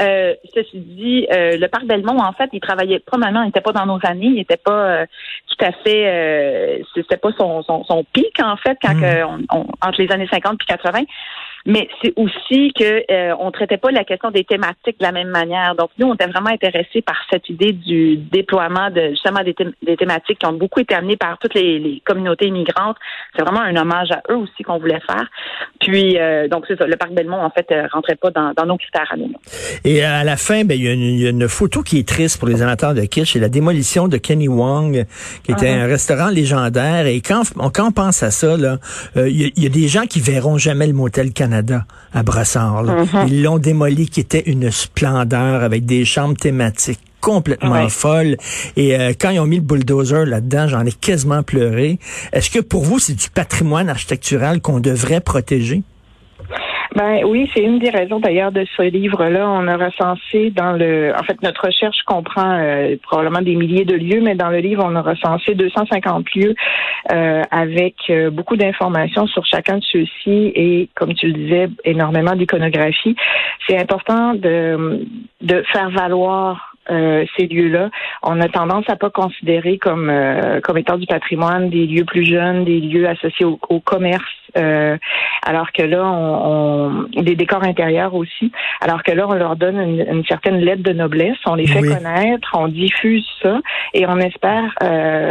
Euh, 0.00 0.32
ceci 0.54 0.78
dit, 0.78 1.26
euh, 1.30 1.58
le 1.58 1.66
parc 1.68 1.84
Belmont, 1.84 2.18
en 2.22 2.32
fait, 2.32 2.48
il 2.54 2.60
travaillait 2.60 3.00
probablement, 3.00 3.42
il 3.42 3.46
n'était 3.46 3.60
pas 3.60 3.72
dans 3.72 3.84
nos 3.84 3.98
années, 4.04 4.26
il 4.28 4.34
n'était 4.36 4.56
pas 4.56 4.72
euh, 5.02 5.06
tout 5.48 5.62
à 5.62 5.72
fait, 5.72 6.06
euh, 6.06 6.78
c'était 6.94 7.18
pas 7.18 7.30
son, 7.36 7.62
son, 7.64 7.84
son 7.84 8.04
pic 8.14 8.40
en 8.42 8.56
fait 8.56 8.78
quand 8.82 8.94
Mm. 8.94 9.00
que 9.02 9.24
on- 9.24 9.58
on- 9.58 9.66
entre 9.86 10.00
les 10.00 10.10
années 10.10 10.28
50 10.32 10.56
puis 10.56 10.66
80. 10.68 11.00
Mais 11.66 11.88
c'est 12.02 12.12
aussi 12.16 12.72
que 12.72 13.04
euh, 13.10 13.34
on 13.38 13.50
traitait 13.50 13.76
pas 13.76 13.90
la 13.90 14.04
question 14.04 14.30
des 14.30 14.44
thématiques 14.44 14.98
de 14.98 15.04
la 15.04 15.12
même 15.12 15.28
manière. 15.28 15.74
Donc 15.74 15.90
nous, 15.98 16.06
on 16.06 16.14
était 16.14 16.26
vraiment 16.26 16.50
intéressés 16.50 17.02
par 17.02 17.16
cette 17.30 17.48
idée 17.48 17.72
du 17.72 18.16
déploiement 18.16 18.90
de 18.90 19.10
justement 19.10 19.42
des, 19.42 19.54
des 19.82 19.96
thématiques 19.96 20.38
qui 20.38 20.46
ont 20.46 20.54
beaucoup 20.54 20.80
été 20.80 20.94
amenées 20.94 21.16
par 21.16 21.38
toutes 21.38 21.54
les, 21.54 21.78
les 21.78 22.02
communautés 22.04 22.46
immigrantes. 22.46 22.96
C'est 23.36 23.42
vraiment 23.42 23.60
un 23.60 23.76
hommage 23.76 24.10
à 24.10 24.22
eux 24.30 24.36
aussi 24.36 24.62
qu'on 24.62 24.78
voulait 24.78 25.00
faire. 25.06 25.28
Puis 25.80 26.18
euh, 26.18 26.48
donc 26.48 26.64
c'est 26.66 26.78
ça, 26.78 26.86
le 26.86 26.96
parc 26.96 27.12
Belmont 27.12 27.42
en 27.42 27.50
fait 27.50 27.66
euh, 27.72 27.86
rentrait 27.92 28.16
pas 28.16 28.30
dans, 28.30 28.52
dans 28.56 28.66
nos 28.66 28.76
critères 28.76 29.08
à 29.10 29.16
nous. 29.16 29.32
Et 29.84 30.02
à 30.02 30.24
la 30.24 30.36
fin, 30.36 30.64
ben 30.64 30.78
il 30.78 31.20
y, 31.20 31.26
a 31.26 31.30
une 31.30 31.48
photo 31.48 31.82
qui 31.82 31.98
est 31.98 32.08
triste 32.08 32.38
pour 32.38 32.48
les 32.48 32.62
amateurs 32.62 32.94
de 32.94 33.02
kitsch, 33.02 33.34
c'est 33.34 33.38
la 33.38 33.48
démolition 33.48 34.08
de 34.08 34.16
Kenny 34.16 34.48
Wong, 34.48 35.04
qui 35.44 35.52
était 35.52 35.66
uh-huh. 35.66 35.84
un 35.84 35.86
restaurant 35.86 36.28
légendaire. 36.28 37.06
Et 37.06 37.20
quand 37.20 37.42
on, 37.58 37.70
quand 37.70 37.88
on 37.88 37.92
pense 37.92 38.22
à 38.22 38.30
ça, 38.30 38.56
là, 38.56 38.78
il 39.16 39.52
y, 39.56 39.62
y, 39.62 39.66
a 39.66 39.68
des 39.68 39.88
gens 39.88 40.06
qui 40.06 40.20
verront 40.20 40.58
jamais 40.58 40.86
le 40.86 40.92
motel 40.92 41.32
Canada 41.32 41.49
à 41.52 42.22
Brassard. 42.22 42.84
Uh-huh. 42.84 43.26
Ils 43.28 43.42
l'ont 43.42 43.58
démoli, 43.58 44.08
qui 44.08 44.20
était 44.20 44.42
une 44.46 44.70
splendeur 44.70 45.62
avec 45.62 45.86
des 45.86 46.04
chambres 46.04 46.36
thématiques 46.36 47.00
complètement 47.20 47.88
folles. 47.88 48.36
Et 48.76 48.98
euh, 48.98 49.12
quand 49.18 49.30
ils 49.30 49.40
ont 49.40 49.46
mis 49.46 49.56
le 49.56 49.62
bulldozer 49.62 50.24
là-dedans, 50.24 50.68
j'en 50.68 50.84
ai 50.84 50.92
quasiment 50.92 51.42
pleuré. 51.42 51.98
Est-ce 52.32 52.50
que 52.50 52.60
pour 52.60 52.84
vous, 52.84 52.98
c'est 52.98 53.14
du 53.14 53.30
patrimoine 53.30 53.88
architectural 53.88 54.60
qu'on 54.60 54.80
devrait 54.80 55.20
protéger? 55.20 55.82
Ben 56.96 57.22
oui, 57.24 57.48
c'est 57.54 57.62
une 57.62 57.78
des 57.78 57.90
raisons 57.90 58.18
d'ailleurs 58.18 58.50
de 58.50 58.64
ce 58.76 58.82
livre-là. 58.82 59.48
On 59.48 59.68
a 59.68 59.76
recensé 59.76 60.50
dans 60.50 60.72
le, 60.72 61.12
en 61.16 61.22
fait, 61.22 61.40
notre 61.42 61.66
recherche 61.66 62.02
comprend 62.04 62.58
euh, 62.58 62.96
probablement 63.02 63.42
des 63.42 63.54
milliers 63.54 63.84
de 63.84 63.94
lieux, 63.94 64.20
mais 64.20 64.34
dans 64.34 64.48
le 64.48 64.58
livre, 64.58 64.82
on 64.84 64.96
a 64.96 65.02
recensé 65.02 65.54
250 65.54 66.34
lieux 66.34 66.54
euh, 67.12 67.42
avec 67.52 67.94
euh, 68.10 68.30
beaucoup 68.30 68.56
d'informations 68.56 69.28
sur 69.28 69.46
chacun 69.46 69.78
de 69.78 69.84
ceux-ci 69.84 70.52
et, 70.54 70.88
comme 70.96 71.14
tu 71.14 71.28
le 71.28 71.34
disais, 71.34 71.68
énormément 71.84 72.34
d'iconographie. 72.34 73.14
C'est 73.68 73.78
important 73.78 74.34
de 74.34 75.06
de 75.42 75.62
faire 75.72 75.90
valoir 75.90 76.70
euh, 76.90 77.24
ces 77.36 77.46
lieux-là. 77.46 77.90
On 78.22 78.40
a 78.40 78.48
tendance 78.48 78.84
à 78.88 78.96
pas 78.96 79.10
considérer 79.10 79.78
comme 79.78 80.10
euh, 80.10 80.60
comme 80.60 80.78
étant 80.78 80.96
du 80.96 81.06
patrimoine 81.06 81.70
des 81.70 81.86
lieux 81.86 82.04
plus 82.04 82.24
jeunes, 82.24 82.64
des 82.64 82.80
lieux 82.80 83.08
associés 83.08 83.46
au, 83.46 83.80
commerce, 83.80 84.24
euh, 84.56 84.96
alors 85.44 85.72
que 85.72 85.82
là, 85.82 86.04
on, 86.04 87.06
des 87.12 87.36
décors 87.36 87.62
intérieurs 87.62 88.14
aussi. 88.14 88.52
Alors 88.80 89.02
que 89.02 89.12
là, 89.12 89.26
on 89.28 89.34
leur 89.34 89.56
donne 89.56 89.78
une, 89.78 90.24
certaine 90.26 90.58
lettre 90.58 90.82
de 90.82 90.92
noblesse, 90.92 91.36
on 91.46 91.54
les 91.54 91.66
fait 91.66 91.80
connaître, 91.80 92.50
on 92.54 92.68
diffuse 92.68 93.26
ça 93.42 93.60
et 93.94 94.06
on 94.06 94.18
espère 94.18 94.74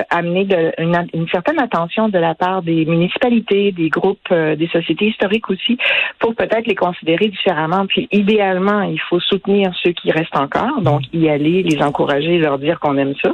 amener 0.10 0.46
de, 0.46 0.72
une, 0.78 1.08
une, 1.14 1.28
certaine 1.30 1.60
attention 1.60 2.10
de 2.10 2.18
la 2.18 2.36
part 2.36 2.62
des 2.62 2.86
municipalités, 2.86 3.72
des 3.72 3.90
groupes, 3.90 4.34
des 4.34 4.68
sociétés 4.72 5.08
historiques 5.08 5.50
aussi, 5.50 5.78
pour 6.20 6.36
peut-être 6.36 6.68
les 6.68 6.76
considérer 6.76 7.28
différemment. 7.28 7.86
Puis 7.88 8.08
idéalement, 8.12 8.82
il 8.82 9.00
faut 9.02 9.20
soutenir 9.20 9.72
ceux 9.84 9.92
qui 9.92 10.12
restent 10.12 10.36
encore, 10.36 10.82
donc 10.82 11.02
y 11.14 11.30
aller 11.30 11.64
les 11.64 11.82
encourager, 11.82 12.38
leur 12.38 12.58
dire 12.60 12.80
qu'on 12.80 12.98
aime 12.98 13.14
ça. 13.22 13.32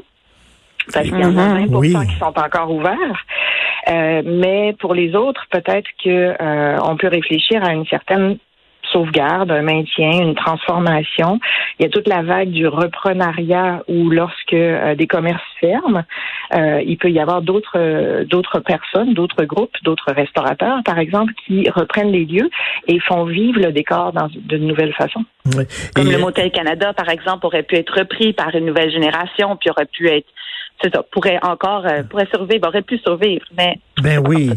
Parce 0.94 1.08
qu'il 1.08 1.20
y 1.20 1.26
en 1.26 1.38
a 1.38 1.66
20 1.66 1.68
mhm. 1.68 2.08
qui 2.08 2.18
sont 2.18 2.26
encore 2.26 2.72
ouverts. 2.72 3.26
Euh, 3.88 4.22
mais 4.26 4.76
pour 4.80 4.94
les 4.94 5.16
autres, 5.16 5.46
peut-être 5.52 5.88
que 6.04 6.36
euh, 6.42 6.78
on 6.84 6.98
peut 6.98 7.08
réfléchir 7.08 7.64
à 7.64 7.74
une 7.74 7.86
certaine 7.86 8.38
sauvegarde, 8.92 9.52
un 9.52 9.62
maintien, 9.62 10.12
une 10.12 10.36
transformation. 10.36 11.40
Il 11.80 11.84
y 11.84 11.86
a 11.86 11.90
toute 11.90 12.08
la 12.08 12.22
vague 12.22 12.50
du 12.50 12.68
reprenariat 12.68 13.84
où 13.88 14.10
lorsque 14.10 14.54
euh, 14.54 14.96
des 14.96 15.08
commerces 15.08 15.44
ferment, 15.60 16.04
euh, 16.54 16.82
il 16.86 16.98
peut 16.98 17.12
y 17.12 17.20
avoir 17.20 17.42
d'autres 17.42 17.78
euh, 17.78 18.26
d'autres 18.26 18.60
personnes, 18.60 19.14
d'autres 19.14 19.44
groupes, 19.44 19.76
d'autres 19.84 20.14
restaurateurs, 20.14 20.82
par 20.86 21.00
exemple, 21.00 21.34
qui 21.46 21.70
reprennent 21.70 22.12
les 22.12 22.26
lieux 22.26 22.50
et 22.88 23.00
font 23.00 23.26
vivre 23.26 23.60
le 23.60 23.72
décor 23.72 24.14
dans 24.14 24.30
de 24.34 24.58
nouvelles 24.58 24.94
façons. 24.94 25.26
Comme 25.96 26.12
le 26.12 26.18
Motel 26.18 26.52
Canada, 26.52 26.94
par 26.94 27.10
exemple, 27.10 27.46
aurait 27.46 27.64
pu 27.64 27.76
être 27.76 28.00
repris 28.00 28.34
par 28.34 28.54
une 28.56 28.66
nouvelle 28.66 28.92
génération, 28.92 29.56
puis 29.58 29.70
aurait 29.70 29.86
pu 29.86 30.08
être 30.10 30.28
c'est 30.82 30.94
ça, 30.94 31.04
pourrait 31.12 31.40
encore, 31.42 31.86
euh, 31.86 32.04
pourrait 32.04 32.28
survivre, 32.34 32.68
aurait 32.68 32.82
pu 32.82 32.98
survivre, 32.98 33.46
mais. 33.58 33.80
Ben 34.02 34.22
oui. 34.28 34.52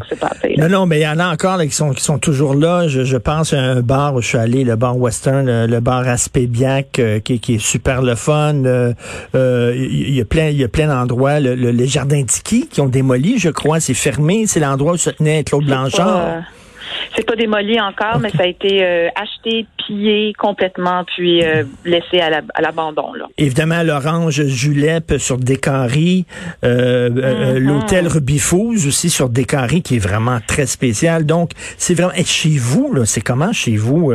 non, 0.59 0.69
non, 0.69 0.87
mais 0.87 0.99
il 0.99 1.03
y 1.03 1.09
en 1.09 1.21
a 1.21 1.33
encore 1.33 1.61
qui 1.61 1.71
sont 1.71 1.93
qui 1.93 2.03
sont 2.03 2.19
toujours 2.19 2.55
là. 2.55 2.89
Je, 2.89 3.05
je, 3.05 3.17
pense 3.17 3.53
à 3.53 3.61
un 3.61 3.81
bar 3.83 4.15
où 4.15 4.21
je 4.21 4.27
suis 4.27 4.39
allé, 4.39 4.65
le 4.65 4.75
bar 4.75 4.99
Western, 4.99 5.67
le, 5.67 5.81
bar 5.81 6.09
Aspébiac, 6.09 6.99
euh, 6.99 7.21
qui, 7.21 7.39
qui, 7.39 7.55
est 7.55 7.59
super 7.59 8.03
le 8.03 8.17
fun. 8.17 8.65
Euh, 8.65 8.93
il 9.77 10.13
y 10.13 10.21
a 10.21 10.25
plein, 10.25 10.49
il 10.49 10.59
y 10.59 10.65
a 10.65 10.69
plein 10.69 10.89
d'endroits. 10.89 11.39
Le, 11.39 11.55
les 11.55 11.87
jardins 11.87 12.25
Tiki 12.25 12.67
qui 12.67 12.81
ont 12.81 12.89
démoli, 12.89 13.39
je 13.39 13.51
crois, 13.51 13.79
c'est 13.79 13.95
fermé. 13.95 14.47
C'est 14.47 14.61
l'endroit 14.61 14.95
où 14.95 14.97
se 14.97 15.11
tenait 15.11 15.45
Claude 15.45 15.65
Blanchard. 15.65 16.43
C'est 17.16 17.26
pas 17.26 17.37
démoli 17.37 17.80
encore, 17.80 18.18
mais 18.21 18.30
ça 18.30 18.42
a 18.42 18.47
été 18.47 18.85
euh, 18.85 19.09
acheté, 19.16 19.66
pillé 19.87 20.33
complètement, 20.38 21.04
puis 21.04 21.45
euh, 21.45 21.64
laissé 21.85 22.21
à 22.21 22.30
l'abandon. 22.61 23.12
là. 23.14 23.26
Évidemment, 23.38 23.83
l'Orange 23.83 24.42
Julep 24.47 25.14
sur 25.18 25.38
Décari, 25.38 26.26
euh, 26.64 27.09
mm-hmm. 27.09 27.59
l'hôtel 27.59 28.09
Rubifous 28.09 28.87
aussi 28.87 29.11
sur 29.11 29.28
Décari, 29.28 29.83
qui 29.83 29.97
est 29.97 30.00
vraiment 30.00 30.38
très 30.47 30.66
spécial. 30.66 31.26
Donc, 31.26 31.50
c'est 31.76 31.95
vraiment... 31.95 32.12
Et 32.14 32.25
chez 32.25 32.57
vous, 32.59 33.04
c'est 33.04 33.21
comment 33.21 33.52
chez 33.52 33.76
vous, 33.76 34.12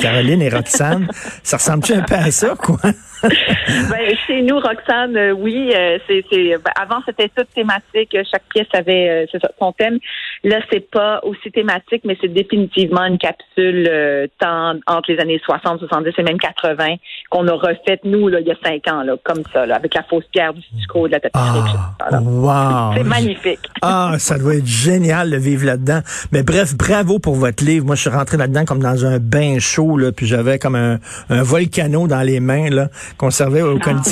Caroline 0.00 0.42
et 0.42 0.48
Roxane? 0.48 1.08
ça 1.42 1.56
ressemble-tu 1.56 1.94
un 1.94 2.02
peu 2.02 2.14
à 2.14 2.30
ça, 2.30 2.54
quoi? 2.56 2.78
ben, 3.90 4.16
chez 4.26 4.42
nous, 4.42 4.58
Roxane, 4.58 5.16
euh, 5.16 5.32
oui, 5.32 5.72
euh, 5.74 5.98
c'est, 6.06 6.22
ben, 6.30 6.72
avant 6.80 7.00
c'était 7.04 7.28
tout 7.28 7.44
thématique, 7.54 8.16
chaque 8.30 8.44
pièce 8.52 8.66
avait 8.72 9.26
euh, 9.34 9.38
son 9.58 9.72
thème. 9.72 9.98
Là, 10.42 10.60
c'est 10.70 10.90
pas 10.90 11.20
aussi 11.22 11.50
thématique, 11.50 12.02
mais 12.04 12.16
c'est 12.20 12.32
définitivement 12.32 13.04
une 13.04 13.18
capsule 13.18 13.90
tant 14.38 14.74
entre 14.86 15.12
les 15.12 15.18
années 15.18 15.40
60, 15.44 15.80
70 15.80 16.12
et 16.16 16.22
même 16.22 16.38
80 16.38 16.96
qu'on 17.28 17.46
a 17.46 17.52
refaite 17.52 18.00
nous 18.04 18.28
là, 18.28 18.40
il 18.40 18.46
y 18.46 18.50
a 18.50 18.56
cinq 18.64 18.88
ans, 18.88 19.02
là, 19.02 19.16
comme 19.22 19.42
ça, 19.52 19.66
là, 19.66 19.76
avec 19.76 19.94
la 19.94 20.02
fausse 20.02 20.24
pierre 20.32 20.54
du 20.54 20.62
stucco, 20.62 21.06
de 21.06 21.12
la 21.12 21.20
tapisserie. 21.20 21.78
Ah, 21.98 22.20
wow. 22.22 22.96
C'est 22.96 23.04
magnifique. 23.04 23.60
Ah, 23.82 24.16
ça 24.18 24.38
doit 24.38 24.56
être 24.56 24.66
génial 24.66 25.30
de 25.30 25.36
vivre 25.36 25.64
là-dedans. 25.64 26.00
Mais 26.32 26.42
bref, 26.42 26.74
bravo 26.76 27.18
pour 27.18 27.34
votre 27.34 27.64
livre. 27.64 27.86
Moi, 27.86 27.94
je 27.94 28.02
suis 28.02 28.10
rentré 28.10 28.36
là-dedans 28.36 28.66
comme 28.66 28.80
dans 28.80 29.06
un 29.06 29.18
bain 29.18 29.58
chaud, 29.58 29.96
là, 29.96 30.12
puis 30.12 30.26
j'avais 30.26 30.58
comme 30.58 30.74
un, 30.74 30.98
un 31.30 31.42
volcano 31.42 32.06
dans 32.06 32.20
les 32.20 32.40
mains, 32.40 32.68
là 32.68 32.88
conservé 33.16 33.62
au 33.62 33.78
ah. 33.84 34.02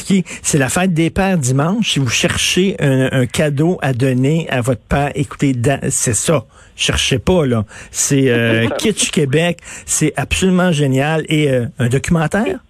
C'est 0.43 0.59
la 0.59 0.69
fête 0.69 0.95
des 0.95 1.11
pères 1.11 1.39
dimanche. 1.39 1.93
Si 1.93 1.99
vous 1.99 2.09
cherchez 2.09 2.77
un, 2.81 3.27
cadeau 3.27 3.79
à 3.83 3.93
donner 3.93 4.47
à 4.51 4.61
votre 4.61 4.83
père, 4.83 5.11
écoutez, 5.15 5.55
c'est 5.91 6.15
ça. 6.15 6.45
Cherchez 6.77 7.19
pas, 7.19 7.45
là. 7.47 7.65
C'est 7.91 8.31
euh, 8.31 8.69
Kitsch 8.79 9.11
Québec. 9.11 9.59
C'est 9.87 10.13
absolument 10.17 10.73
génial. 10.73 11.25
Et 11.29 11.51
euh, 11.51 11.67
un 11.79 11.89
documentaire? 11.89 12.61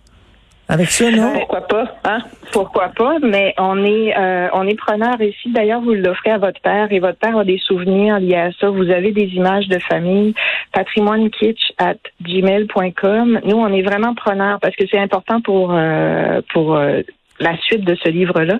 Avec 0.68 0.90
ça, 0.90 1.10
non? 1.10 1.32
Pourquoi 1.32 1.62
pas, 1.62 1.84
hein? 2.04 2.18
Pourquoi 2.52 2.88
pas? 2.88 3.16
Mais 3.22 3.54
on 3.58 3.82
est 3.84 4.14
euh, 4.16 4.48
on 4.52 4.66
est 4.66 4.74
preneur 4.74 5.20
ici. 5.20 5.50
D'ailleurs, 5.50 5.80
vous 5.80 5.94
l'offrez 5.94 6.30
à 6.30 6.38
votre 6.38 6.60
père 6.60 6.92
et 6.92 6.98
votre 6.98 7.18
père 7.18 7.38
a 7.38 7.44
des 7.44 7.58
souvenirs 7.58 8.20
liés 8.20 8.36
à 8.36 8.52
ça. 8.52 8.68
Vous 8.68 8.90
avez 8.90 9.12
des 9.12 9.28
images 9.34 9.68
de 9.68 9.78
famille, 9.78 10.34
patrimoinekitsch 10.72 11.72
at 11.78 11.96
gmail.com. 12.22 13.40
Nous, 13.44 13.56
on 13.56 13.72
est 13.72 13.82
vraiment 13.82 14.14
preneurs 14.14 14.60
parce 14.60 14.76
que 14.76 14.84
c'est 14.90 14.98
important 14.98 15.40
pour 15.40 15.72
euh, 15.72 16.42
pour 16.52 16.76
euh, 16.76 17.00
la 17.40 17.56
suite 17.58 17.84
de 17.84 17.96
ce 18.02 18.08
livre-là, 18.08 18.58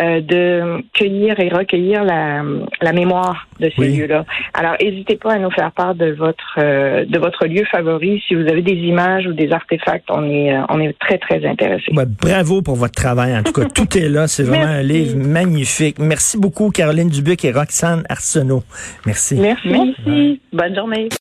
euh, 0.00 0.20
de 0.20 0.82
cueillir 0.92 1.38
et 1.40 1.48
recueillir 1.48 2.04
la, 2.04 2.42
la 2.80 2.92
mémoire 2.92 3.48
de 3.60 3.70
ces 3.76 3.88
lieux-là. 3.88 4.24
Alors, 4.54 4.74
n'hésitez 4.80 5.16
pas 5.16 5.34
à 5.34 5.38
nous 5.38 5.50
faire 5.50 5.72
part 5.72 5.94
de 5.94 6.12
votre 6.12 6.58
euh, 6.58 7.04
de 7.04 7.18
votre 7.18 7.46
lieu 7.46 7.64
favori. 7.70 8.22
Si 8.26 8.34
vous 8.34 8.46
avez 8.48 8.62
des 8.62 8.72
images 8.74 9.26
ou 9.26 9.32
des 9.32 9.50
artefacts, 9.52 10.08
on 10.10 10.28
est 10.28 10.54
euh, 10.54 10.62
on 10.68 10.80
est 10.80 10.96
très 10.98 11.18
très 11.18 11.44
intéressés. 11.46 11.92
bravo 11.92 12.62
pour 12.62 12.76
votre 12.76 12.94
travail. 12.94 13.36
En 13.36 13.42
tout 13.42 13.52
cas, 13.52 13.66
tout 13.74 13.96
est 13.96 14.08
là. 14.08 14.28
C'est 14.28 14.44
vraiment 14.44 14.66
un 14.66 14.82
livre 14.82 15.16
magnifique. 15.16 15.98
Merci 15.98 16.38
beaucoup, 16.38 16.70
Caroline 16.70 17.08
Dubuc 17.08 17.44
et 17.44 17.52
Roxane 17.52 18.04
Arsenault. 18.08 18.62
Merci. 19.06 19.36
Merci. 19.36 19.68
Merci. 19.68 20.40
Bonne 20.52 20.74
journée. 20.74 21.08